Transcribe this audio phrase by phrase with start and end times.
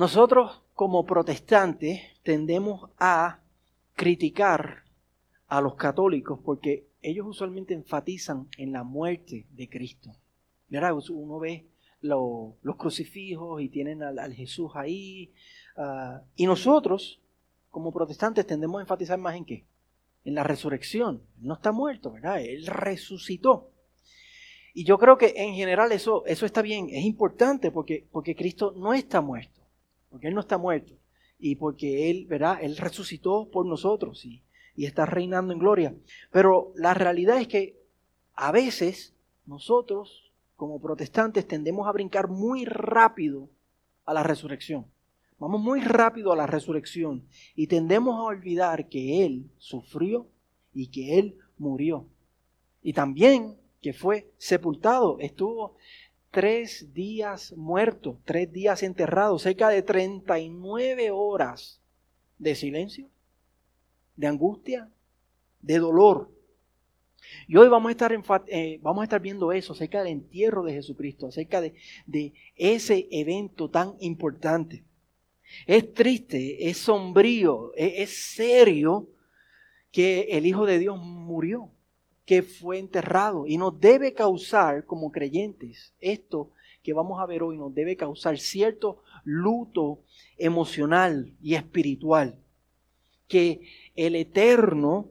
[0.00, 3.40] Nosotros como protestantes tendemos a
[3.94, 4.84] criticar
[5.46, 10.16] a los católicos porque ellos usualmente enfatizan en la muerte de Cristo.
[11.10, 11.66] Uno ve
[12.00, 15.34] los crucifijos y tienen al, Jesús ahí.
[15.76, 17.20] Ah, y nosotros,
[17.68, 19.66] como protestantes, tendemos a enfatizar más en qué?
[20.24, 21.20] En la resurrección.
[21.42, 22.40] no está muerto, ¿verdad?
[22.40, 23.68] Él resucitó.
[24.72, 28.72] Y yo creo que en general eso, eso está bien, es importante porque, porque Cristo
[28.74, 29.59] no está muerto,
[30.10, 30.92] porque Él no está muerto
[31.38, 32.58] y porque Él, ¿verdad?
[32.60, 34.42] Él resucitó por nosotros y,
[34.76, 35.94] y está reinando en gloria.
[36.30, 37.80] Pero la realidad es que
[38.34, 39.14] a veces
[39.46, 43.48] nosotros como protestantes tendemos a brincar muy rápido
[44.04, 44.86] a la resurrección.
[45.38, 50.26] Vamos muy rápido a la resurrección y tendemos a olvidar que Él sufrió
[50.74, 52.06] y que Él murió.
[52.82, 55.76] Y también que fue sepultado, estuvo
[56.30, 61.80] tres días muerto, tres días enterrado, cerca de 39 horas
[62.38, 63.08] de silencio,
[64.16, 64.90] de angustia,
[65.60, 66.30] de dolor.
[67.46, 68.12] Y hoy vamos a estar,
[68.46, 71.74] eh, vamos a estar viendo eso, acerca del entierro de Jesucristo, acerca de,
[72.56, 74.84] ese evento tan importante.
[75.66, 79.08] Es triste, es sombrío, es, es serio
[79.90, 81.72] que el Hijo de Dios murió,
[82.30, 87.58] que fue enterrado y nos debe causar como creyentes esto que vamos a ver hoy,
[87.58, 90.04] nos debe causar cierto luto
[90.38, 92.38] emocional y espiritual.
[93.26, 93.62] Que
[93.96, 95.08] el Eterno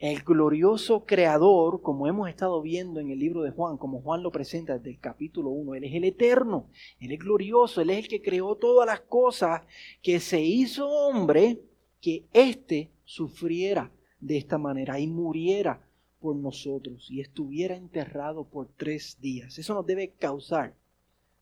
[0.00, 4.32] el glorioso creador, como hemos estado viendo en el libro de Juan, como Juan lo
[4.32, 8.08] presenta desde el capítulo 1, Él es el eterno, Él es glorioso, Él es el
[8.08, 9.62] que creó todas las cosas,
[10.02, 11.60] que se hizo hombre,
[12.00, 15.86] que éste sufriera de esta manera y muriera
[16.26, 19.60] por nosotros y estuviera enterrado por tres días.
[19.60, 20.74] Eso nos debe causar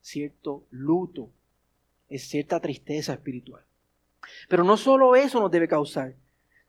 [0.02, 1.30] cierto luto,
[2.10, 3.64] es cierta tristeza espiritual.
[4.46, 6.16] Pero no solo eso nos debe causar,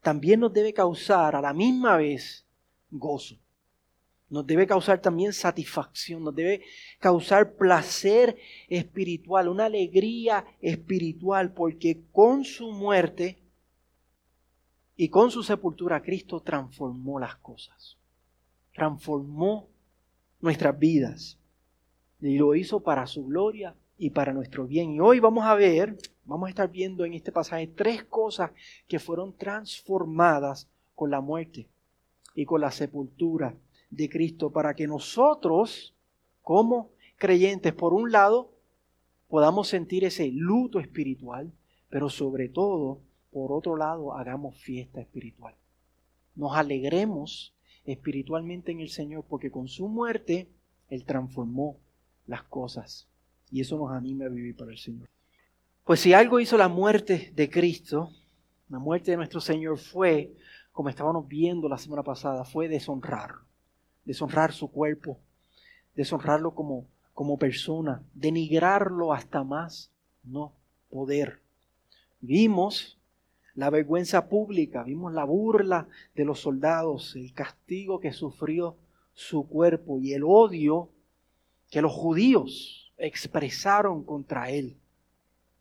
[0.01, 2.45] también nos debe causar a la misma vez
[2.89, 3.35] gozo.
[4.29, 6.63] Nos debe causar también satisfacción, nos debe
[6.99, 8.37] causar placer
[8.69, 13.43] espiritual, una alegría espiritual, porque con su muerte
[14.95, 17.97] y con su sepultura Cristo transformó las cosas,
[18.75, 19.69] transformó
[20.41, 21.39] nuestras vidas
[22.21, 24.91] y lo hizo para su gloria y para nuestro bien.
[24.91, 28.51] Y hoy vamos a ver, vamos a estar viendo en este pasaje tres cosas
[28.87, 31.67] que fueron transformadas con la muerte
[32.35, 33.55] y con la sepultura
[33.89, 35.95] de Cristo para que nosotros,
[36.41, 38.51] como creyentes, por un lado,
[39.29, 41.51] podamos sentir ese luto espiritual,
[41.89, 42.99] pero sobre todo,
[43.31, 45.55] por otro lado, hagamos fiesta espiritual.
[46.35, 47.54] Nos alegremos
[47.85, 50.47] espiritualmente en el Señor porque con su muerte
[50.89, 51.77] Él transformó
[52.27, 53.07] las cosas
[53.51, 55.07] y eso nos anima a vivir para el Señor.
[55.83, 58.09] Pues si algo hizo la muerte de Cristo,
[58.69, 60.33] la muerte de nuestro Señor fue,
[60.71, 63.35] como estábamos viendo la semana pasada, fue deshonrar,
[64.03, 65.19] deshonrar su cuerpo,
[65.95, 69.91] deshonrarlo como, como persona, denigrarlo hasta más
[70.23, 70.53] no
[70.89, 71.39] poder.
[72.19, 72.97] Vimos
[73.55, 78.77] la vergüenza pública, vimos la burla de los soldados, el castigo que sufrió
[79.13, 80.89] su cuerpo y el odio
[81.71, 84.77] que los judíos expresaron contra Él.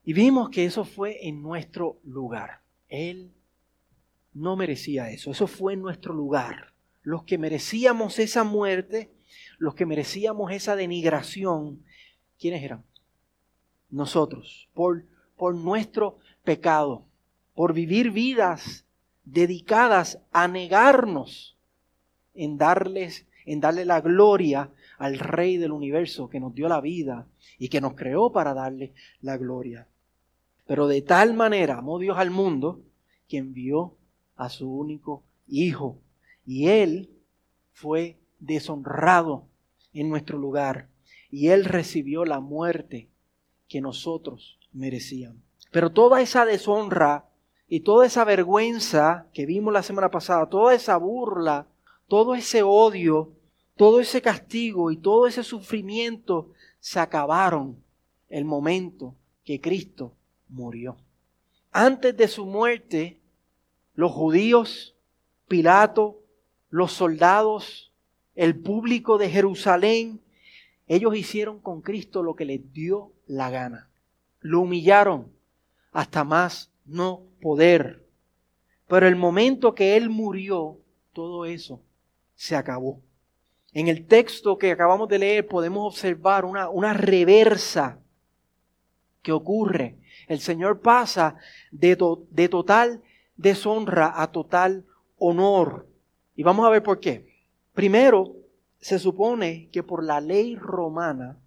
[0.04, 2.60] Y vimos que eso fue en nuestro lugar.
[2.88, 3.32] Él
[4.34, 6.72] no merecía eso, eso fue en nuestro lugar.
[7.02, 9.10] Los que merecíamos esa muerte,
[9.58, 11.82] los que merecíamos esa denigración,
[12.38, 12.84] ¿quiénes eran?
[13.88, 15.04] Nosotros, por,
[15.36, 17.06] por nuestro pecado,
[17.54, 18.84] por vivir vidas
[19.24, 21.56] dedicadas a negarnos
[22.34, 27.26] en darles, en darle la gloria al Rey del universo que nos dio la vida
[27.58, 29.86] y que nos creó para darle la gloria.
[30.66, 32.80] Pero de tal manera amó Dios al mundo
[33.28, 33.96] que envió
[34.36, 35.98] a su único Hijo.
[36.46, 37.10] Y Él
[37.72, 39.46] fue deshonrado
[39.92, 40.88] en nuestro lugar.
[41.30, 43.08] Y Él recibió la muerte
[43.68, 45.42] que nosotros merecíamos.
[45.70, 47.28] Pero toda esa deshonra
[47.68, 51.66] y toda esa vergüenza que vimos la semana pasada, toda esa burla,
[52.08, 53.32] todo ese odio
[53.76, 57.82] todo ese castigo y todo ese sufrimiento se acabaron
[58.28, 60.14] el momento que Cristo
[60.48, 60.96] murió.
[61.72, 63.20] Antes de su muerte,
[63.94, 64.94] los judíos,
[65.48, 66.20] Pilato,
[66.70, 67.92] los soldados,
[68.34, 70.20] el público de Jerusalén,
[70.86, 73.90] ellos hicieron con Cristo lo que les dio la gana.
[74.40, 75.32] Lo humillaron
[75.92, 78.04] hasta más no poder.
[78.88, 80.78] Pero el momento que Él murió,
[81.12, 81.80] todo eso
[82.34, 83.00] se acabó.
[83.72, 87.98] En el texto que acabamos de leer podemos observar una, una reversa
[89.24, 89.96] ¿Qué ocurre?
[90.28, 91.36] El Señor pasa
[91.72, 91.96] de,
[92.30, 93.02] de total
[93.36, 94.84] deshonra a total
[95.16, 95.88] honor.
[96.36, 97.34] Y vamos a ver por qué.
[97.72, 98.36] Primero,
[98.80, 101.38] se supone que por la ley romana,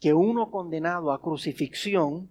[0.00, 2.28] que uno condenado a crucifixión,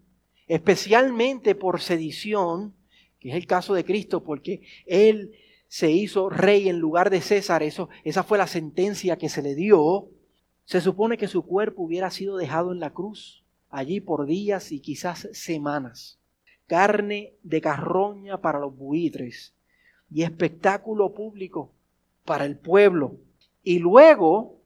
[0.48, 2.74] especialmente por sedición,
[3.20, 5.34] que es el caso de Cristo, porque Él
[5.68, 9.56] se hizo rey en lugar de César, eso, esa fue la sentencia que se le
[9.56, 10.10] dio,
[10.66, 14.80] se supone que su cuerpo hubiera sido dejado en la cruz, allí por días y
[14.80, 16.20] quizás semanas.
[16.68, 19.54] Carne de carroña para los buitres
[20.12, 21.72] y espectáculo público
[22.24, 23.18] para el pueblo.
[23.64, 24.60] Y luego,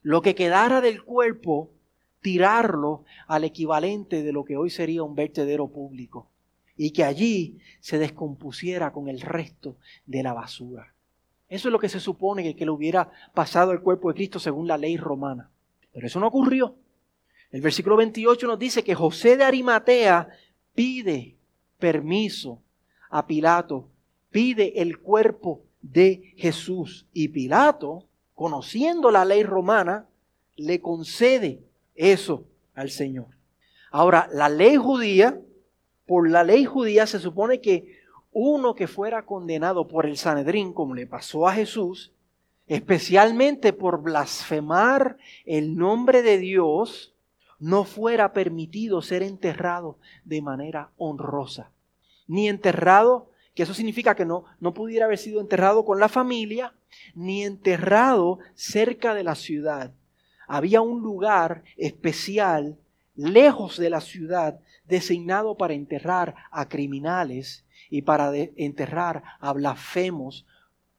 [0.00, 1.70] lo que quedara del cuerpo,
[2.22, 6.28] tirarlo al equivalente de lo que hoy sería un vertedero público
[6.76, 9.76] y que allí se descompusiera con el resto
[10.06, 10.94] de la basura.
[11.48, 14.66] Eso es lo que se supone que, le hubiera pasado al cuerpo de Cristo según
[14.66, 15.50] la ley romana.
[15.92, 16.76] Pero eso no ocurrió.
[17.50, 20.28] El versículo 28 nos dice que José de Arimatea
[20.74, 21.36] pide
[21.78, 22.62] permiso
[23.10, 23.90] a Pilato,
[24.30, 30.06] pide el cuerpo de Jesús y Pilato, conociendo la ley romana,
[30.56, 31.60] le concede
[31.94, 33.28] eso al Señor.
[33.90, 35.38] Ahora, la ley judía
[36.06, 38.00] por la ley judía se supone que
[38.32, 42.12] uno que fuera condenado por el Sanedrín, como le pasó a Jesús,
[42.66, 47.14] especialmente por blasfemar el nombre de Dios,
[47.58, 51.70] no fuera permitido ser enterrado de manera honrosa.
[52.26, 56.74] Ni enterrado, que eso significa que no, no pudiera haber sido enterrado con la familia,
[57.14, 59.92] ni enterrado cerca de la ciudad.
[60.52, 62.76] Había un lugar especial
[63.16, 70.44] lejos de la ciudad, designado para enterrar a criminales y para enterrar a blasfemos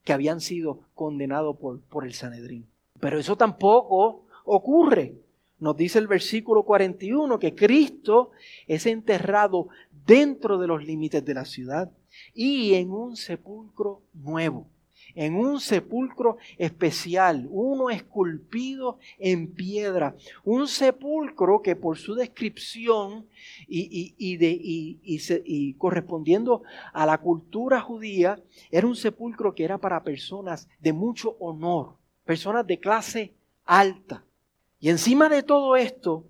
[0.04, 2.66] que habían sido condenados por, por el Sanedrín.
[3.00, 5.22] Pero eso tampoco ocurre.
[5.60, 8.32] Nos dice el versículo 41 que Cristo
[8.66, 9.68] es enterrado
[10.08, 11.92] dentro de los límites de la ciudad
[12.34, 14.66] y en un sepulcro nuevo
[15.16, 23.28] en un sepulcro especial, uno esculpido en piedra, un sepulcro que por su descripción
[23.68, 26.64] y, y, correspondiendo
[26.94, 31.96] a la cultura judía, era un sepulcro que era para personas de mucho honor,
[32.26, 33.34] personas de clase
[33.66, 34.24] alta.
[34.80, 36.26] Y encima de todo esto,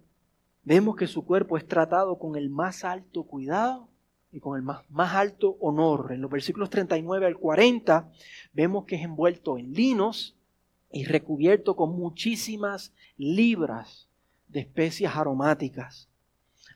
[0.63, 3.89] vemos que su cuerpo es tratado con el más alto cuidado
[4.33, 6.11] y con el más, más, alto honor.
[6.11, 8.11] En los versículos 39 al 40
[8.51, 10.35] vemos que es envuelto en linos
[10.91, 14.09] y recubierto con muchísimas libras
[14.47, 16.09] de especias aromáticas.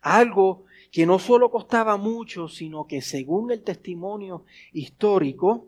[0.01, 5.67] Algo que no solo costaba mucho, sino que según el testimonio histórico,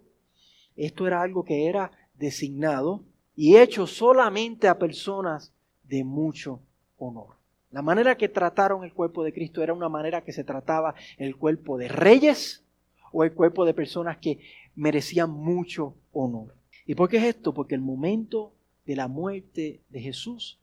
[0.76, 3.04] esto era algo que era designado
[3.36, 5.52] y hecho solamente a personas
[5.84, 6.62] de mucho
[6.98, 7.39] honor.
[7.72, 11.36] La manera que trataron el cuerpo de Cristo era una manera que se trataba el
[11.36, 12.64] cuerpo de reyes
[13.12, 14.40] o el cuerpo de personas que
[14.76, 16.56] merecían mucho honor.
[16.86, 17.54] ¿Y por qué es esto?
[17.54, 18.54] Porque el momento
[18.86, 20.60] de la muerte de Jesús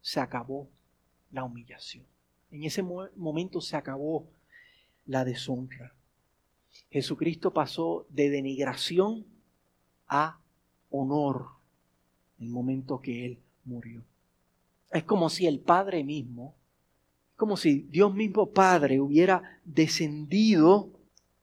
[0.00, 0.68] se acabó
[1.30, 2.04] la humillación.
[2.50, 4.26] En ese momento se acabó
[5.04, 5.92] la deshonra.
[6.90, 9.26] Jesucristo pasó de denigración
[10.08, 10.38] a
[10.90, 11.48] honor
[12.38, 14.02] en el momento que Él murió.
[14.90, 16.54] Es como si el Padre mismo,
[17.36, 20.90] como si Dios mismo Padre hubiera descendido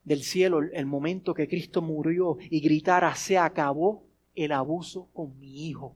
[0.04, 4.04] del cielo el momento que Cristo murió y gritara, se acabó
[4.36, 5.96] el abuso con mi hijo.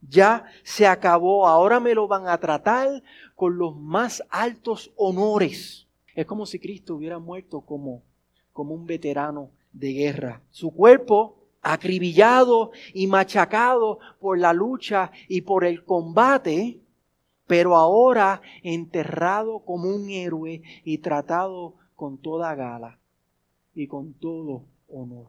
[0.00, 3.02] Ya se acabó, ahora me lo van a tratar
[3.34, 5.86] con los más altos honores.
[6.14, 8.02] Es como si Cristo hubiera muerto como,
[8.52, 10.42] como un veterano de guerra.
[10.50, 16.80] Su cuerpo acribillado y machacado por la lucha y por el combate,
[17.46, 22.98] pero ahora enterrado como un héroe y tratado con toda gala
[23.74, 25.28] y con todo honor.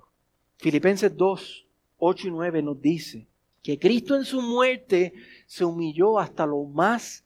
[0.57, 1.67] Filipenses 2,
[1.97, 3.27] 8 y 9 nos dice
[3.63, 5.13] que Cristo en su muerte
[5.45, 7.25] se humilló hasta lo más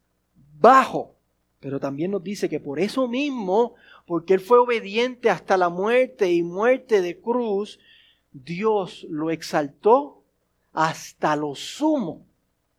[0.60, 1.16] bajo,
[1.60, 3.76] pero también nos dice que por eso mismo,
[4.06, 7.80] porque Él fue obediente hasta la muerte y muerte de cruz,
[8.32, 10.24] Dios lo exaltó
[10.74, 12.26] hasta lo sumo.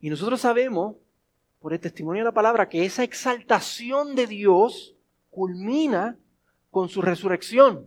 [0.00, 0.96] Y nosotros sabemos,
[1.60, 4.94] por el testimonio de la palabra, que esa exaltación de Dios
[5.30, 6.16] culmina
[6.70, 7.86] con su resurrección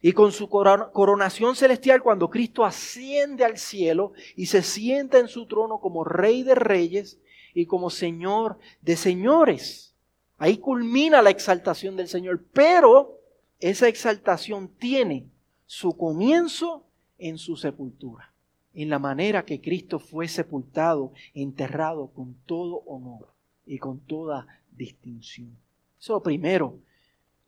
[0.00, 5.46] y con su coronación celestial cuando Cristo asciende al cielo y se sienta en su
[5.46, 7.18] trono como Rey de Reyes
[7.54, 9.94] y como Señor de Señores.
[10.38, 13.18] Ahí culmina la exaltación del Señor, pero
[13.60, 15.26] esa exaltación tiene
[15.66, 16.86] su comienzo
[17.18, 18.32] en su sepultura,
[18.74, 23.32] en la manera que Cristo fue sepultado, enterrado con todo honor
[23.66, 25.56] y con toda distinción.
[25.98, 26.78] Eso es lo primero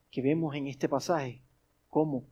[0.09, 1.41] que vemos en este pasaje,
[1.89, 2.23] cómo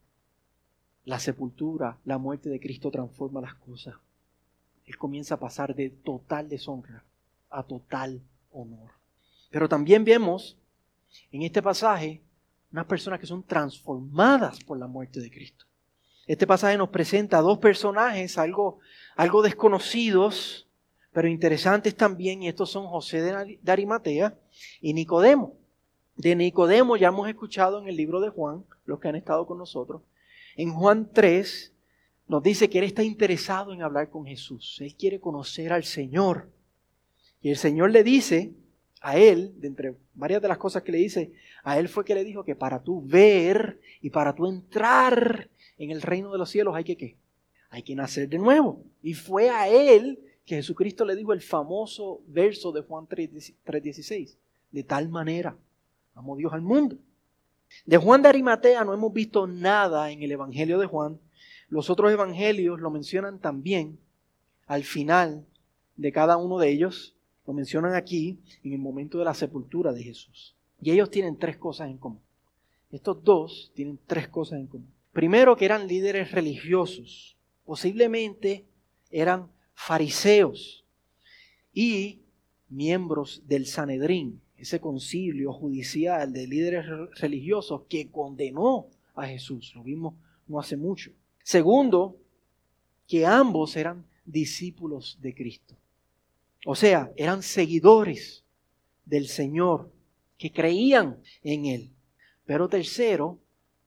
[1.04, 3.96] la sepultura, la muerte de Cristo transforma las cosas.
[4.86, 7.04] Él comienza a pasar de total deshonra
[7.50, 8.92] a total honor.
[9.50, 10.58] Pero también vemos
[11.32, 12.22] en este pasaje
[12.72, 15.66] unas personas que son transformadas por la muerte de Cristo.
[16.28, 18.80] Este pasaje nos presenta dos personajes algo,
[19.16, 20.68] algo desconocidos,
[21.14, 24.36] pero interesantes también, y estos son José de Arimatea
[24.82, 25.56] y Nicodemo.
[26.16, 29.58] De Nicodemo ya hemos escuchado en el libro de Juan, los que han estado con
[29.58, 30.02] nosotros.
[30.56, 31.74] En Juan 3
[32.28, 34.78] nos dice que él está interesado en hablar con Jesús.
[34.82, 36.50] Él quiere conocer al Señor.
[37.42, 38.54] Y el Señor le dice
[39.02, 42.16] a él, de entre varias de las cosas que le dice, a él fue que
[42.16, 46.50] le dijo que para tú ver y para tú entrar en el reino de los
[46.50, 47.18] cielos hay que qué?
[47.70, 48.84] Hay que nacer de nuevo.
[49.02, 54.38] Y fue a él que Jesucristo le dijo el famoso verso de Juan 3:16.
[54.72, 55.58] De tal manera
[56.14, 56.98] amó Dios al mundo.
[57.86, 61.20] De Juan de Arimatea no hemos visto nada en el Evangelio de Juan.
[61.68, 63.98] Los otros evangelios lo mencionan también
[64.68, 65.46] al final
[65.98, 67.16] de cada uno de ellos.
[67.48, 70.56] Lo mencionan aquí en el momento de la sepultura de Jesús.
[70.82, 72.22] Y ellos tienen tres cosas en común.
[72.92, 74.95] Estos dos tienen tres cosas en común.
[75.16, 77.38] Primero que eran líderes religiosos.
[77.64, 78.66] Posiblemente
[79.10, 80.84] eran fariseos
[81.74, 82.20] y
[82.68, 86.86] miembros del Sanedrín, ese concilio judicial de líderes
[87.18, 89.72] religiosos que condenó a Jesús.
[89.74, 90.16] Lo vimos
[90.48, 91.14] no hace mucho.
[91.44, 92.18] Segundo,
[93.08, 95.78] que ambos eran discípulos de Cristo.
[96.66, 98.44] O sea, eran seguidores
[99.06, 99.94] del Señor,
[100.38, 101.92] que creían en Él.
[102.46, 103.40] Pero tercero,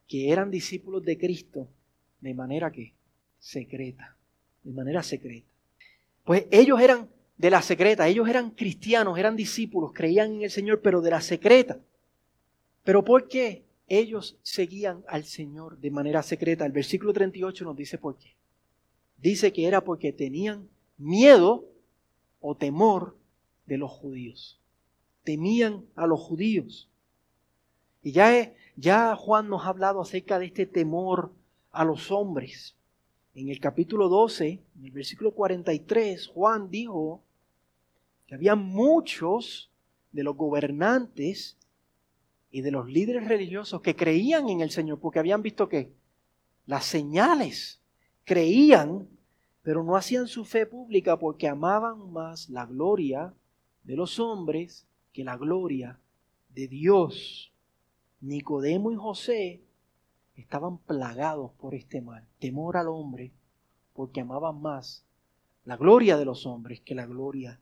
[0.08, 1.68] que eran discípulos de Cristo
[2.20, 2.94] de manera que
[3.38, 4.16] secreta,
[4.64, 5.46] de manera secreta.
[6.24, 10.80] Pues ellos eran de la secreta, ellos eran cristianos, eran discípulos, creían en el Señor,
[10.82, 11.78] pero de la secreta.
[12.82, 16.66] Pero ¿por qué ellos seguían al Señor de manera secreta?
[16.66, 18.34] El versículo 38 nos dice por qué.
[19.18, 21.68] Dice que era porque tenían miedo
[22.40, 23.16] o temor
[23.66, 24.60] de los judíos.
[25.22, 26.88] Temían a los judíos.
[28.02, 31.32] Y ya, ya Juan nos ha hablado acerca de este temor
[31.73, 32.76] a los hombres.
[33.35, 37.20] En el capítulo 12, en el versículo 43, Juan dijo
[38.26, 39.70] que había muchos
[40.12, 41.58] de los gobernantes
[42.52, 45.92] y de los líderes religiosos que creían en el Señor porque habían visto que
[46.66, 47.80] las señales
[48.25, 49.08] creían
[49.62, 53.35] pero no hacían su fe pública porque amaban más la gloria
[53.82, 55.99] de los hombres que la gloria
[56.49, 57.52] de Dios.
[58.20, 59.62] Nicodemo y José
[60.34, 63.32] estaban plagados por este mal, temor al hombre,
[63.92, 65.04] porque amaban más
[65.64, 67.60] la gloria de los hombres que la gloria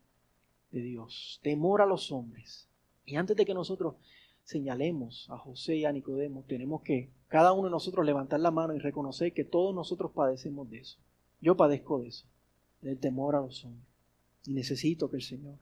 [0.71, 1.39] de Dios.
[1.43, 2.67] Temor a los hombres.
[3.05, 3.95] Y antes de que nosotros
[4.43, 8.73] señalemos a José y a Nicodemo, tenemos que cada uno de nosotros levantar la mano
[8.73, 10.99] y reconocer que todos nosotros padecemos de eso.
[11.41, 12.25] Yo padezco de eso,
[12.81, 13.87] del temor a los hombres.
[14.45, 15.57] Y necesito que el Señor,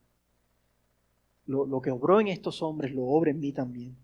[1.47, 3.97] lo, lo que obró en estos hombres, lo obre en mí también.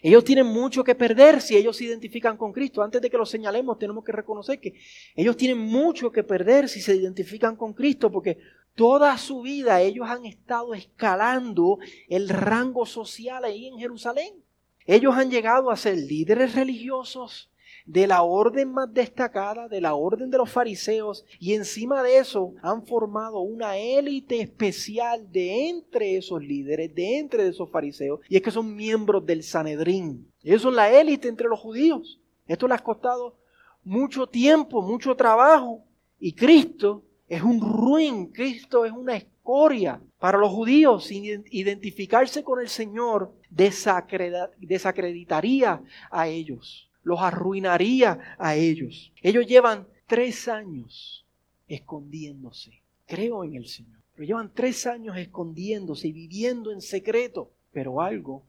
[0.00, 2.82] Ellos tienen mucho que perder si ellos se identifican con Cristo.
[2.82, 4.74] Antes de que lo señalemos, tenemos que reconocer que
[5.16, 8.38] ellos tienen mucho que perder si se identifican con Cristo, porque
[8.74, 11.78] toda su vida ellos han estado escalando
[12.08, 14.44] el rango social ahí en Jerusalén.
[14.86, 17.50] Ellos han llegado a ser líderes religiosos,
[17.88, 22.52] de la orden más destacada, de la orden de los fariseos, y encima de eso
[22.60, 28.42] han formado una élite especial de entre esos líderes, de entre esos fariseos, y es
[28.42, 30.30] que son miembros del Sanedrín.
[30.42, 32.20] Ellos son la élite entre los judíos.
[32.46, 33.38] Esto les ha costado
[33.82, 35.82] mucho tiempo, mucho trabajo,
[36.20, 41.10] y Cristo es un ruin, Cristo es una escoria para los judíos.
[41.10, 49.12] Identificarse con el Señor desacreditaría a ellos los arruinaría a ellos.
[49.22, 51.26] Ellos llevan tres años
[51.68, 52.82] escondiéndose.
[53.06, 53.98] Creo en el Señor.
[54.14, 57.52] Pero llevan tres años escondiéndose y viviendo en secreto.
[57.72, 58.44] Pero algo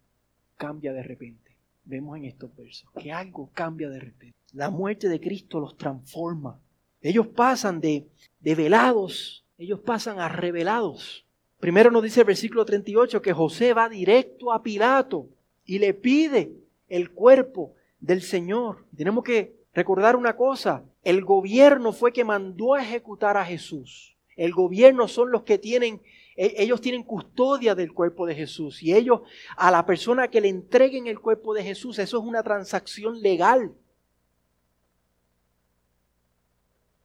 [0.58, 1.56] cambia de repente.
[1.86, 4.38] Vemos en estos versos que algo cambia de repente.
[4.54, 6.60] La muerte de Cristo los transforma.
[7.02, 8.08] Ellos pasan de,
[8.40, 11.26] de velados, ellos pasan a revelados.
[11.60, 15.30] Primero nos dice el versículo 38 que José va directo a Pilato
[15.66, 16.52] y le pide
[16.88, 18.86] el cuerpo del Señor.
[18.96, 24.16] Tenemos que recordar una cosa, el gobierno fue que mandó a ejecutar a Jesús.
[24.36, 26.02] El gobierno son los que tienen,
[26.36, 29.22] e, ellos tienen custodia del cuerpo de Jesús y ellos
[29.58, 33.74] a la persona que le entreguen el cuerpo de Jesús, eso es una transacción legal.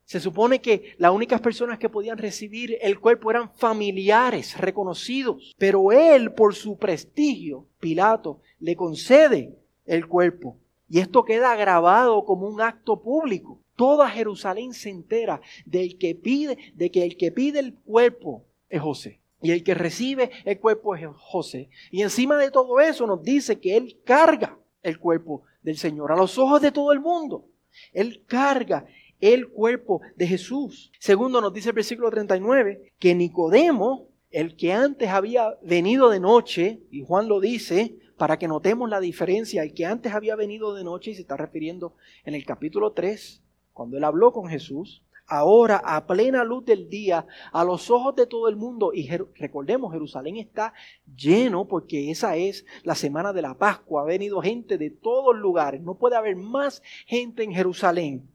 [0.05, 5.93] Se supone que las únicas personas que podían recibir el cuerpo eran familiares reconocidos, pero
[5.93, 10.59] él por su prestigio, Pilato, le concede el cuerpo.
[10.89, 13.61] Y esto queda grabado como un acto público.
[13.77, 18.81] Toda Jerusalén se entera del que pide, de que el que pide el cuerpo es
[18.81, 19.21] José.
[19.43, 21.69] Y el que recibe el cuerpo es José.
[21.91, 26.17] Y encima de todo eso nos dice que él carga el cuerpo del Señor a
[26.17, 27.47] los ojos de todo el mundo.
[27.93, 28.87] Él carga
[29.21, 30.93] el cuerpo de Jesús.
[30.99, 36.81] Segundo nos dice el versículo 39 que Nicodemo, el que antes había venido de noche,
[36.91, 40.85] y Juan lo dice, para que notemos la diferencia, el que antes había venido de
[40.85, 41.95] noche, y se está refiriendo
[42.25, 43.43] en el capítulo 3,
[43.73, 48.27] cuando él habló con Jesús, ahora a plena luz del día, a los ojos de
[48.27, 50.75] todo el mundo, y recordemos, Jerusalén está
[51.17, 55.81] lleno porque esa es la semana de la Pascua, ha venido gente de todos lugares,
[55.81, 58.29] no puede haber más gente en Jerusalén.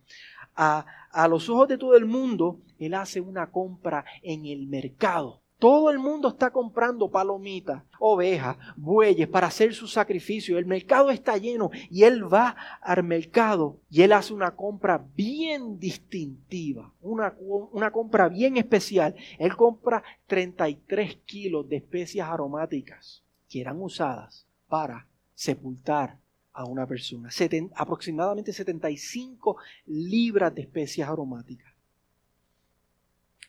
[0.55, 5.41] A, a los ojos de todo el mundo, él hace una compra en el mercado
[5.59, 10.57] todo el mundo está comprando palomitas, ovejas, bueyes para hacer su sacrificio.
[10.57, 15.77] El mercado está lleno y él va al mercado y él hace una compra bien
[15.77, 17.35] distintiva, una,
[17.71, 19.15] una compra bien especial.
[19.37, 26.17] Él compra 33 kilos de especias aromáticas que eran usadas para sepultar
[26.53, 27.29] a una persona.
[27.75, 31.73] aproximadamente 75 libras de especias aromáticas.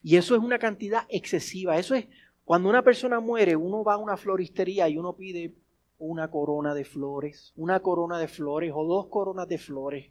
[0.02, 1.78] Y eso es una cantidad excesiva.
[1.78, 2.06] Eso es
[2.44, 5.54] cuando una persona muere, uno va a una floristería y uno pide
[5.98, 10.10] una corona de flores, una corona de flores o dos coronas de flores.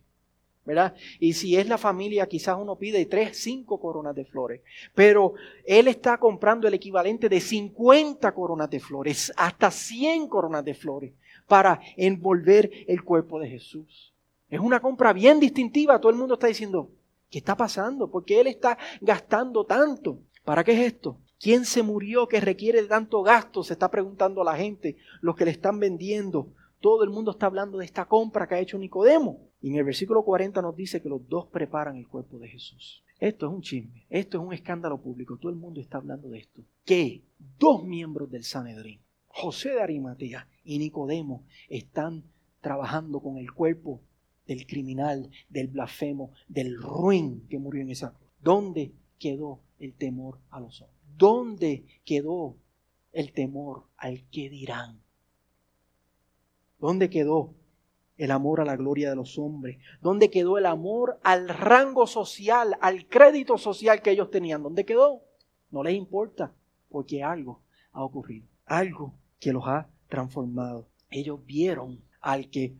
[0.65, 0.93] ¿verdad?
[1.19, 4.61] Y si es la familia, quizás uno pide tres, cinco coronas de flores.
[4.93, 5.33] Pero
[5.65, 11.13] él está comprando el equivalente de 50 coronas de flores, hasta 100 coronas de flores,
[11.47, 14.13] para envolver el cuerpo de Jesús.
[14.47, 15.99] Es una compra bien distintiva.
[15.99, 16.91] Todo el mundo está diciendo,
[17.29, 18.09] ¿Qué está pasando?
[18.09, 20.19] ¿Por qué Él está gastando tanto?
[20.43, 21.19] ¿Para qué es esto?
[21.39, 23.63] ¿Quién se murió que requiere tanto gasto?
[23.63, 26.53] Se está preguntando la gente, los que le están vendiendo.
[26.81, 29.47] Todo el mundo está hablando de esta compra que ha hecho Nicodemo.
[29.61, 33.03] Y en el versículo 40 nos dice que los dos preparan el cuerpo de Jesús.
[33.19, 35.37] Esto es un chisme, esto es un escándalo público.
[35.37, 36.61] Todo el mundo está hablando de esto.
[36.85, 37.23] Que
[37.59, 42.23] dos miembros del Sanedrín, José de Arimatea y Nicodemo, están
[42.61, 44.01] trabajando con el cuerpo
[44.49, 48.31] del criminal, del blasfemo, del ruin que murió en esa cruz.
[48.41, 50.99] ¿Dónde quedó el temor a los hombres?
[51.15, 52.55] ¿Dónde quedó
[53.11, 55.03] el temor al que dirán?
[56.79, 57.53] ¿Dónde quedó
[58.17, 59.77] el amor a la gloria de los hombres?
[60.01, 64.63] ¿Dónde quedó el amor al rango social, al crédito social que ellos tenían?
[64.63, 65.21] ¿Dónde quedó?
[65.69, 66.55] No les importa,
[66.89, 70.87] porque algo ha ocurrido, algo que los ha transformado.
[71.11, 72.73] Ellos vieron al que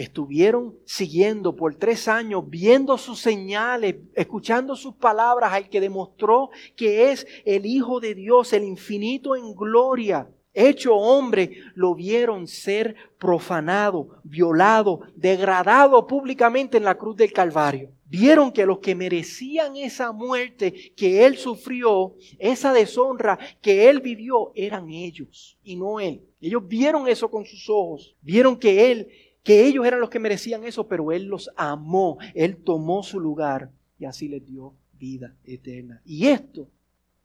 [0.00, 7.10] Estuvieron siguiendo por tres años, viendo sus señales, escuchando sus palabras al que demostró que
[7.10, 14.22] es el Hijo de Dios, el infinito en gloria, hecho hombre, lo vieron ser profanado,
[14.24, 17.90] violado, degradado públicamente en la cruz del Calvario.
[18.06, 24.50] Vieron que los que merecían esa muerte que él sufrió, esa deshonra que él vivió,
[24.54, 26.22] eran ellos y no él.
[26.40, 29.08] Ellos vieron eso con sus ojos, vieron que él
[29.42, 33.70] que ellos eran los que merecían eso, pero Él los amó, Él tomó su lugar
[33.98, 36.02] y así les dio vida eterna.
[36.04, 36.68] Y esto,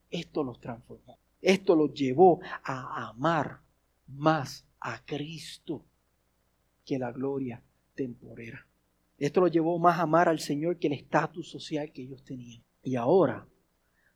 [0.10, 3.62] esto los transformó, esto los llevó a amar
[4.08, 5.86] más a Cristo
[6.86, 7.62] que la gloria
[7.96, 8.66] temporera.
[9.18, 12.64] Esto los llevó más a amar al Señor que el estatus social que ellos tenían.
[12.84, 13.48] Y ahora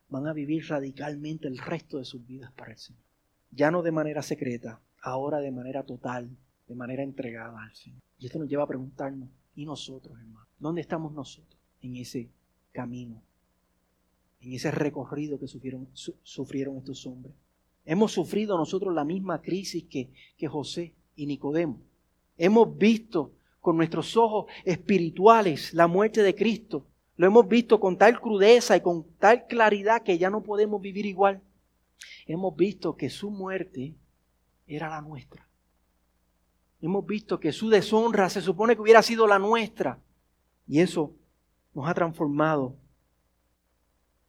[0.09, 3.03] van a vivir radicalmente el resto de sus vidas para el Señor.
[3.51, 6.29] Ya no de manera secreta, ahora de manera total,
[6.69, 7.99] de manera entregada al Señor.
[8.19, 10.47] Y esto nos lleva a preguntarnos, ¿y nosotros, hermano?
[10.59, 12.29] ¿Dónde estamos nosotros en ese
[12.71, 13.21] camino?
[14.39, 17.33] En ese recorrido que sufrieron, sufrieron estos hombres.
[17.85, 21.81] Hemos sufrido nosotros la misma crisis que, que José y Nicodemo.
[22.37, 26.85] Hemos visto con nuestros ojos espirituales la muerte de Cristo.
[27.17, 31.07] Lo hemos visto con tal crudeza y con tal claridad que ya no podemos vivir
[31.07, 31.41] igual.
[32.27, 33.95] Hemos visto que su muerte
[34.67, 35.48] era la nuestra.
[36.81, 39.99] Hemos visto que su deshonra se supone que hubiera sido la nuestra.
[40.67, 41.15] Y eso
[41.73, 42.75] nos ha transformado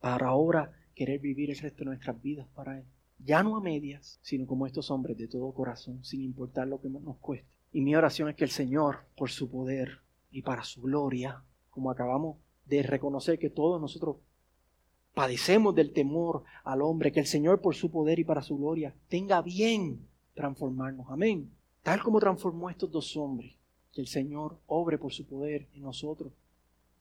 [0.00, 2.84] para ahora querer vivir el resto de nuestras vidas para Él.
[3.18, 6.88] Ya no a medias, sino como estos hombres de todo corazón, sin importar lo que
[6.88, 7.46] nos cueste.
[7.72, 11.90] Y mi oración es que el Señor, por su poder y para su gloria, como
[11.90, 14.16] acabamos de reconocer que todos nosotros
[15.14, 18.94] padecemos del temor al hombre, que el Señor, por su poder y para su gloria,
[19.08, 21.06] tenga bien transformarnos.
[21.10, 21.50] Amén.
[21.82, 23.56] Tal como transformó a estos dos hombres,
[23.92, 26.32] que el Señor obre por su poder en nosotros,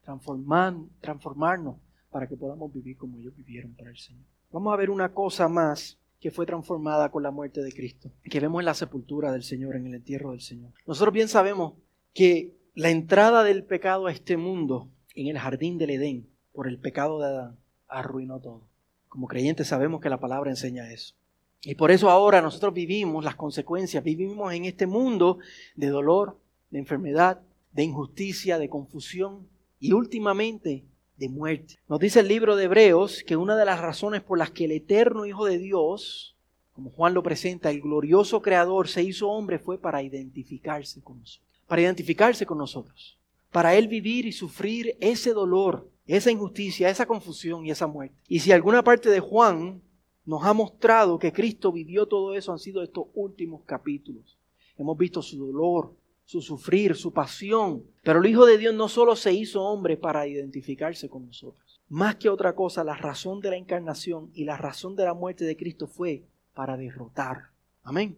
[0.03, 1.77] transformarnos
[2.09, 4.25] para que podamos vivir como ellos vivieron para el Señor.
[4.51, 8.39] Vamos a ver una cosa más que fue transformada con la muerte de Cristo, que
[8.39, 10.73] vemos en la sepultura del Señor, en el entierro del Señor.
[10.85, 11.73] Nosotros bien sabemos
[12.13, 16.79] que la entrada del pecado a este mundo en el jardín del Edén por el
[16.79, 18.63] pecado de Adán arruinó todo.
[19.07, 21.15] Como creyentes sabemos que la palabra enseña eso.
[21.61, 25.39] Y por eso ahora nosotros vivimos las consecuencias, vivimos en este mundo
[25.75, 26.37] de dolor,
[26.69, 27.41] de enfermedad,
[27.73, 29.47] de injusticia, de confusión
[29.79, 30.85] y últimamente
[31.17, 31.79] de muerte.
[31.89, 34.71] Nos dice el libro de Hebreos que una de las razones por las que el
[34.71, 36.37] eterno Hijo de Dios,
[36.73, 41.61] como Juan lo presenta, el glorioso Creador se hizo hombre fue para identificarse con nosotros,
[41.67, 43.17] para identificarse con nosotros,
[43.51, 48.15] para Él vivir y sufrir ese dolor, esa injusticia, esa confusión y esa muerte.
[48.29, 49.81] Y si alguna parte de Juan
[50.25, 54.37] nos ha mostrado que Cristo vivió todo eso han sido estos últimos capítulos.
[54.77, 55.93] Hemos visto su dolor,
[56.29, 57.83] su sufrir, su pasión.
[58.03, 61.81] Pero el Hijo de Dios no solo se hizo hombre para identificarse con nosotros.
[61.87, 65.43] Más que otra cosa, la razón de la encarnación y la razón de la muerte
[65.43, 67.49] de Cristo fue para derrotar.
[67.81, 68.15] Amén.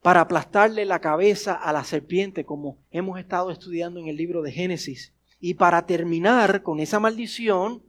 [0.00, 4.50] Para aplastarle la cabeza a la serpiente, como hemos estado estudiando en el libro de
[4.50, 5.14] Génesis.
[5.38, 7.80] Y para terminar con esa maldición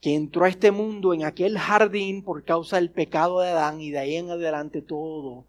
[0.00, 3.90] que entró a este mundo en aquel jardín por causa del pecado de Adán y
[3.90, 5.46] de ahí en adelante todo,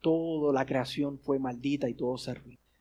[0.00, 2.34] toda la creación fue maldita y todo se.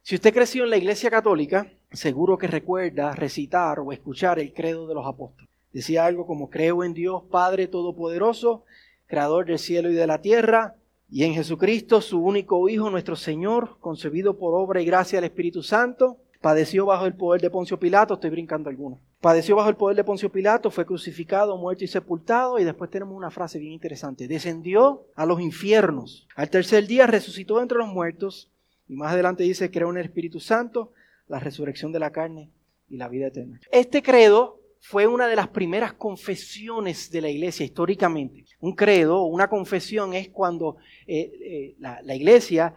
[0.04, 4.88] Si usted creció en la iglesia católica, seguro que recuerda recitar o escuchar el credo
[4.88, 5.50] de los apóstoles.
[5.74, 8.64] Decía algo como creo en Dios Padre Todopoderoso,
[9.06, 10.76] Creador del cielo y de la tierra,
[11.10, 15.64] y en Jesucristo, su único Hijo, nuestro Señor, concebido por obra y gracia del Espíritu
[15.64, 18.98] Santo, padeció bajo el poder de Poncio Pilato, estoy brincando alguna.
[19.22, 22.60] Padeció bajo el poder de Poncio Pilato, fue crucificado, muerto y sepultado.
[22.60, 24.28] Y después tenemos una frase bien interesante.
[24.28, 26.28] Descendió a los infiernos.
[26.36, 28.52] Al tercer día resucitó entre los muertos.
[28.88, 30.92] Y más adelante dice, creó en el Espíritu Santo,
[31.28, 32.52] la resurrección de la carne
[32.90, 33.60] y la vida eterna.
[33.72, 38.46] Este credo fue una de las primeras confesiones de la iglesia históricamente.
[38.60, 40.78] Un credo, una confesión es cuando
[41.08, 42.76] eh, eh, la, iglesia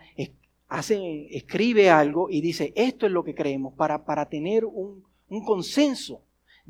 [0.66, 6.22] escribe algo y dice, esto es lo que creemos, para, tener un consenso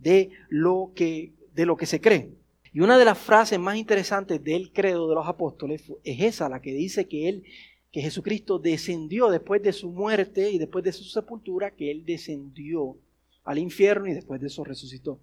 [0.02, 2.30] de lo que, de lo que se cree.
[2.72, 6.62] Y una de las frases más interesantes del credo de los apóstoles es esa, la
[6.62, 7.44] que dice que él,
[7.90, 12.96] que Jesucristo descendió después de su muerte y después de su sepultura, que él descendió
[13.44, 15.18] al infierno y después de eso resucitó.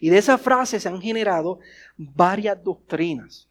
[0.00, 1.58] Y de esa frase se han generado
[1.98, 3.48] varias doctrinas.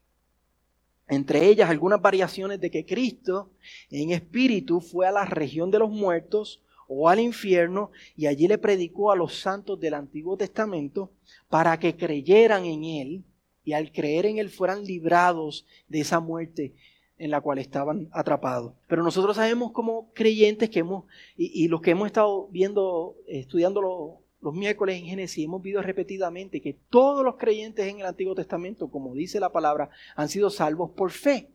[1.08, 3.52] Entre ellas algunas variaciones de que Cristo
[3.92, 8.58] en espíritu fue a la región de los muertos o al infierno y allí le
[8.58, 11.12] predicó a los santos del Antiguo Testamento
[11.50, 13.24] para que creyeran en Él
[13.64, 16.74] y al creer en Él fueran librados de esa muerte
[17.18, 18.74] en la cual estaban atrapados.
[18.88, 21.06] Pero nosotros sabemos como creyentes que hemos,
[21.38, 26.78] y, los que hemos estado viendo, estudiando los miércoles en Génesis, hemos visto repetidamente que
[26.90, 31.12] todos los creyentes en el Antiguo Testamento, como dice la palabra, han sido salvos por
[31.12, 31.50] fe.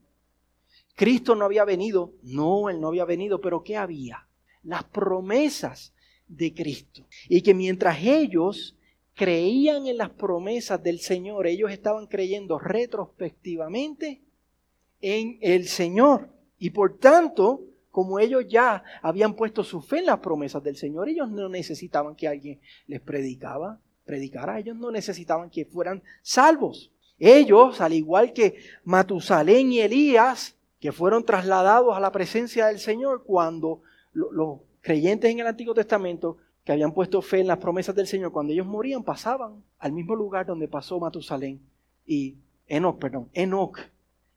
[0.96, 4.26] Cristo no había venido, no, Él no había venido, pero ¿qué había?
[4.62, 5.92] Las promesas
[6.28, 7.06] de Cristo.
[7.28, 8.76] Y que mientras ellos
[9.14, 14.22] creían en las promesas del Señor, ellos estaban creyendo retrospectivamente
[15.00, 16.28] en el Señor.
[16.58, 21.08] Y por tanto, como ellos ya habían puesto su fe en las promesas del Señor,
[21.08, 26.90] ellos no necesitaban que alguien les predicaba, predicara, ellos no necesitaban que fueran salvos.
[27.18, 33.24] Ellos, al igual que Matusalén y Elías, que fueron trasladados a la presencia del Señor
[33.24, 38.06] cuando los creyentes en el Antiguo Testamento que habían puesto fe en las promesas del
[38.06, 41.60] Señor, cuando ellos morían, pasaban al mismo lugar donde pasó Matusalén
[42.06, 43.78] y Enoch, perdón, Enoch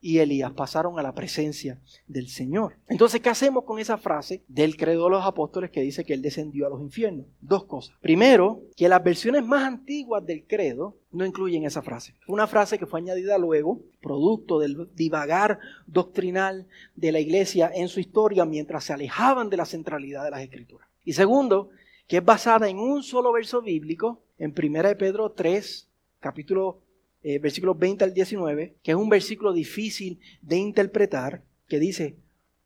[0.03, 2.75] y Elías pasaron a la presencia del Señor.
[2.89, 6.21] Entonces, ¿qué hacemos con esa frase del credo de los apóstoles que dice que Él
[6.21, 7.25] descendió a los infiernos?
[7.39, 7.95] Dos cosas.
[8.01, 12.15] Primero, que las versiones más antiguas del credo no incluyen esa frase.
[12.27, 18.01] Una frase que fue añadida luego, producto del divagar doctrinal de la iglesia en su
[18.01, 20.89] historia mientras se alejaban de la centralidad de las escrituras.
[21.05, 21.69] Y segundo,
[22.09, 25.89] que es basada en un solo verso bíblico, en 1 de Pedro 3,
[26.19, 26.81] capítulo
[27.23, 32.17] eh, versículos 20 al 19, que es un versículo difícil de interpretar, que dice,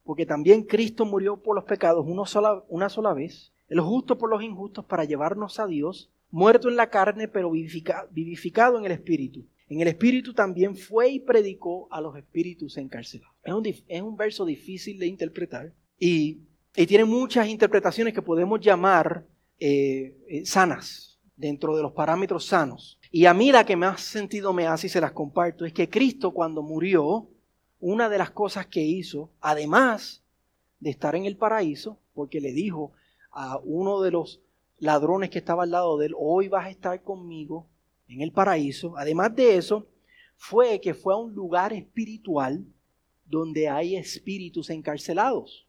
[0.03, 4.29] porque también Cristo murió por los pecados una sola, una sola vez, el justo por
[4.29, 9.45] los injustos para llevarnos a Dios, muerto en la carne, pero vivificado en el Espíritu.
[9.69, 13.35] En el Espíritu también fue y predicó a los espíritus encarcelados.
[13.43, 16.39] Es un, es un verso difícil de interpretar y,
[16.75, 19.25] y, tiene muchas interpretaciones que podemos llamar
[19.59, 21.06] eh, eh, sanas,
[21.37, 22.99] dentro de los parámetros sanos.
[23.11, 25.89] Y a mí la que más sentido me hace y se las comparto es que
[25.89, 27.29] Cristo cuando murió,
[27.79, 30.23] una de las cosas que hizo, además
[30.79, 32.91] de estar en el paraíso, porque le dijo
[33.31, 34.41] a uno de los
[34.79, 37.67] ladrones que estaban al lado de él, hoy vas a estar conmigo
[38.07, 38.97] en el paraíso.
[38.97, 39.87] Además de eso,
[40.35, 42.65] fue que fue a un lugar espiritual
[43.25, 45.66] donde hay espíritus encarcelados.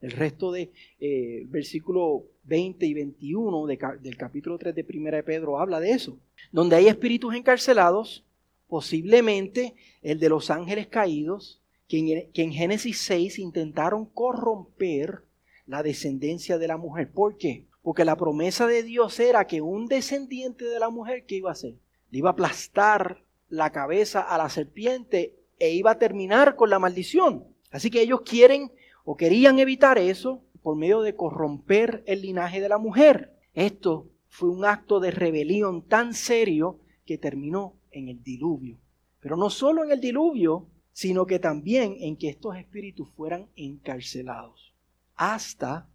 [0.00, 5.58] El resto de eh, versículo 20 y 21 del capítulo 3 de 1 de Pedro
[5.58, 6.18] habla de eso.
[6.52, 8.24] Donde hay espíritus encarcelados,
[8.66, 15.24] posiblemente el de los ángeles caídos, que en, que en Génesis 6 intentaron corromper
[15.66, 17.10] la descendencia de la mujer.
[17.10, 17.66] ¿Por qué?
[17.82, 21.52] Porque la promesa de Dios era que un descendiente de la mujer, ¿qué iba a
[21.52, 21.74] hacer?
[22.10, 26.78] Le iba a aplastar la cabeza a la serpiente e iba a terminar con la
[26.78, 27.44] maldición.
[27.70, 28.72] Así que ellos quieren
[29.10, 33.36] o querían evitar eso por medio de corromper el linaje de la mujer.
[33.54, 38.78] Esto fue un acto de rebelión tan serio que terminó en el diluvio.
[39.18, 44.76] Pero no solo en el diluvio, sino que también en que estos espíritus fueran encarcelados
[45.16, 45.90] hasta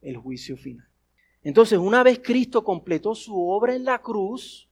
[0.00, 0.88] el juicio final.
[1.44, 4.65] Entonces, una vez Cristo completó su obra en la cruz,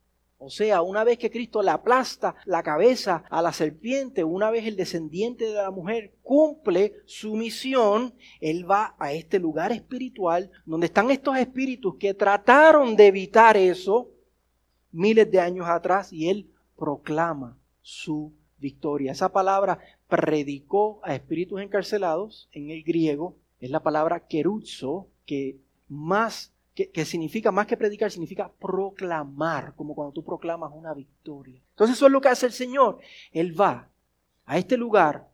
[0.45, 4.67] o sea, una vez que Cristo le aplasta la cabeza a la serpiente, una vez
[4.67, 10.87] el descendiente de la mujer cumple su misión, Él va a este lugar espiritual donde
[10.87, 14.11] están estos espíritus que trataron de evitar eso
[14.93, 19.13] miles de años atrás y Él proclama su victoria.
[19.13, 19.79] Esa palabra
[20.09, 27.53] predicó a espíritus encarcelados en el griego es la palabra queruzo, que más que, significa
[27.53, 31.63] más que predicar, significa proclamar, como cuando tú proclamas una victoria.
[31.71, 32.99] Entonces eso es lo que hace el Señor.
[33.33, 33.91] Él va
[34.45, 35.29] a este lugar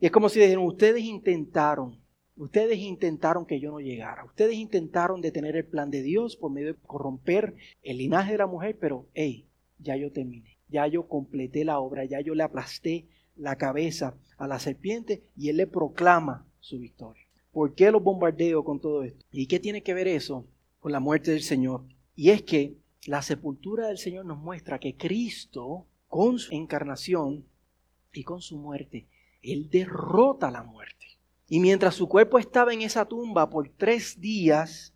[0.00, 2.00] y es como si dijeran, ustedes intentaron,
[2.36, 6.68] ustedes intentaron que yo no llegara, ustedes intentaron detener el plan de Dios por medio
[6.68, 9.48] de corromper el linaje de la mujer, pero hey,
[9.80, 14.46] ya yo terminé, ya yo completé la obra, ya yo le aplasté la cabeza a
[14.46, 17.27] la serpiente y él le proclama su victoria.
[17.58, 19.26] ¿Por qué los bombardeo con todo esto?
[19.32, 20.46] ¿Y qué tiene que ver eso
[20.78, 21.82] con la muerte del Señor?
[22.14, 27.48] Y es que la sepultura del Señor nos muestra que Cristo, con su encarnación
[28.12, 29.08] y con su muerte,
[29.42, 31.18] Él derrota la muerte.
[31.48, 34.94] Y mientras su cuerpo estaba en esa tumba por tres días,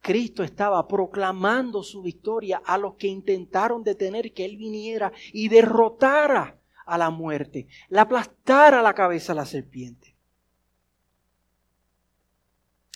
[0.00, 6.58] Cristo estaba proclamando su victoria a los que intentaron detener que Él viniera y derrotara
[6.86, 10.11] a la muerte, le aplastara la cabeza a la serpiente.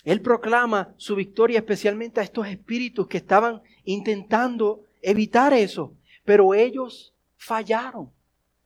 [0.07, 7.13] Él proclama su victoria especialmente a estos espíritus que estaban intentando evitar eso, pero ellos
[7.35, 8.09] fallaron.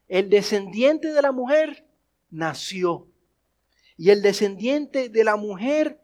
[0.08, 1.88] El descendiente de la mujer
[2.30, 3.08] nació
[3.97, 5.99] y el descendiente de la mujer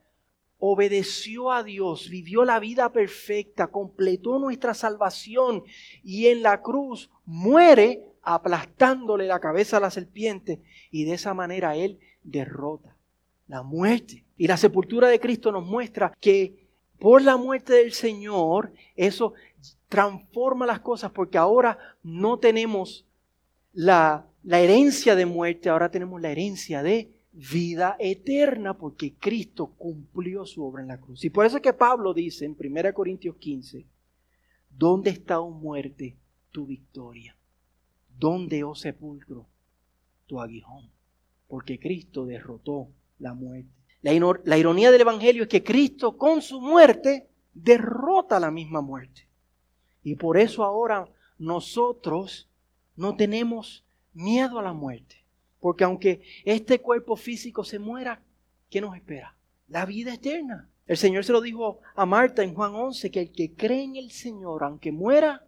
[0.57, 5.61] obedeció a Dios, vivió la vida perfecta, completó nuestra salvación
[6.03, 11.75] y en la cruz muere aplastándole la cabeza a la serpiente y de esa manera
[11.75, 12.96] Él derrota
[13.47, 14.25] la muerte.
[14.37, 16.67] Y la sepultura de Cristo nos muestra que
[16.99, 19.33] por la muerte del Señor, eso
[19.87, 23.05] transforma las cosas porque ahora no tenemos
[23.73, 30.45] la, la herencia de muerte, ahora tenemos la herencia de vida eterna porque Cristo cumplió
[30.45, 31.23] su obra en la cruz.
[31.23, 33.85] Y por eso es que Pablo dice en 1 Corintios 15,
[34.71, 36.17] ¿dónde está, oh muerte,
[36.51, 37.37] tu victoria?
[38.17, 39.45] ¿Dónde, oh sepulcro,
[40.25, 40.89] tu aguijón?
[41.47, 43.77] Porque Cristo derrotó la muerte.
[44.01, 49.27] La, ironía del Evangelio es que Cristo con su muerte derrota la misma muerte.
[50.03, 52.49] Y por eso ahora nosotros
[52.95, 55.25] no tenemos miedo a la muerte.
[55.59, 58.21] Porque aunque este cuerpo físico se muera,
[58.69, 59.35] ¿qué nos espera?
[59.67, 60.69] La vida eterna.
[60.85, 63.97] El Señor se lo dijo a Marta en Juan 11, que el que cree en
[63.97, 65.45] el Señor, aunque muera,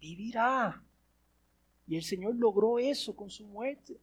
[0.00, 0.82] vivirá.
[1.86, 4.00] Y el Señor logró eso con su muerte.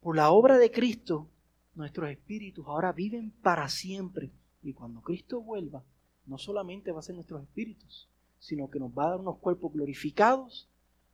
[0.00, 1.28] Por la obra de Cristo,
[1.74, 4.30] nuestros espíritus ahora viven para siempre.
[4.62, 5.84] Y cuando Cristo vuelva,
[6.26, 8.08] no solamente va a ser nuestros espíritus,
[8.38, 10.68] sino que nos va a dar unos cuerpos glorificados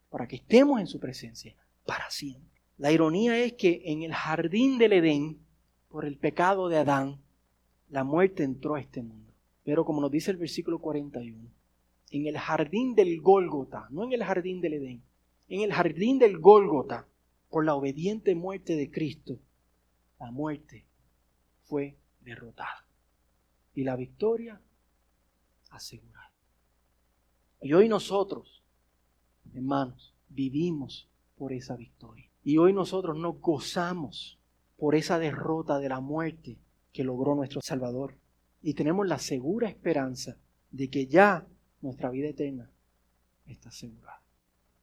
[0.08, 2.62] para que estemos en su presencia para siempre.
[2.78, 5.40] La ironía es que en el jardín del Edén,
[5.88, 7.20] por el pecado de Adán,
[7.88, 9.32] la muerte entró a este mundo.
[9.64, 11.50] Pero como nos dice el versículo 41,
[12.12, 15.02] en el jardín del Gólgota, no en el jardín del Edén,
[15.48, 17.08] en el jardín del Gólgota,
[17.50, 19.38] por la obediente muerte de Cristo,
[20.18, 20.86] la muerte
[21.64, 22.86] fue derrotada
[23.74, 24.60] y la victoria
[25.70, 26.32] asegurada.
[27.60, 28.62] Y hoy nosotros,
[29.52, 32.30] hermanos, vivimos por esa victoria.
[32.42, 34.38] Y hoy nosotros nos gozamos
[34.76, 36.58] por esa derrota de la muerte
[36.92, 38.18] que logró nuestro Salvador.
[38.62, 40.36] Y tenemos la segura esperanza
[40.70, 41.46] de que ya
[41.80, 42.70] nuestra vida eterna
[43.46, 44.25] está asegurada.